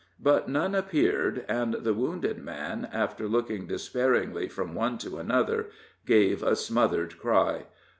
[0.19, 5.67] But none appeared, and the wounded man, after looking despairingly from one to another,
[6.07, 7.67] gave a smothered cry.